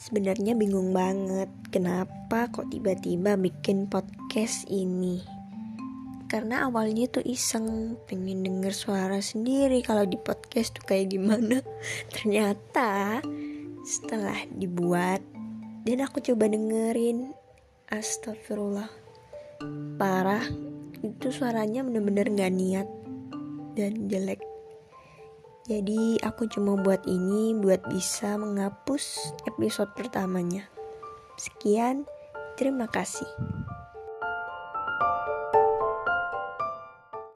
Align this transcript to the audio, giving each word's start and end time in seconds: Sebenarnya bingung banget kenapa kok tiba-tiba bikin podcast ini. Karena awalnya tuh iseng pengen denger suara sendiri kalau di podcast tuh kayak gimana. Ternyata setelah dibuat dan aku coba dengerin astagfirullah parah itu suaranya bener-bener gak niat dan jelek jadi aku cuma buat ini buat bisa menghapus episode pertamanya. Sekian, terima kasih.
Sebenarnya 0.00 0.56
bingung 0.56 0.96
banget 0.96 1.52
kenapa 1.68 2.48
kok 2.48 2.72
tiba-tiba 2.72 3.36
bikin 3.36 3.84
podcast 3.86 4.64
ini. 4.72 5.20
Karena 6.30 6.70
awalnya 6.70 7.10
tuh 7.10 7.26
iseng 7.26 7.98
pengen 8.06 8.46
denger 8.46 8.72
suara 8.72 9.18
sendiri 9.18 9.82
kalau 9.82 10.06
di 10.06 10.16
podcast 10.16 10.78
tuh 10.78 10.84
kayak 10.88 11.12
gimana. 11.12 11.60
Ternyata 12.14 13.20
setelah 13.84 14.38
dibuat 14.52 15.20
dan 15.84 16.04
aku 16.04 16.20
coba 16.20 16.46
dengerin 16.52 17.32
astagfirullah 17.88 18.88
parah 19.96 20.44
itu 21.00 21.32
suaranya 21.32 21.80
bener-bener 21.84 22.28
gak 22.36 22.52
niat 22.52 22.88
dan 23.76 24.06
jelek 24.08 24.40
jadi 25.70 26.18
aku 26.26 26.50
cuma 26.50 26.74
buat 26.74 27.06
ini 27.06 27.54
buat 27.54 27.78
bisa 27.86 28.34
menghapus 28.34 29.30
episode 29.46 29.94
pertamanya. 29.94 30.66
Sekian, 31.38 32.10
terima 32.58 32.90
kasih. 32.90 33.30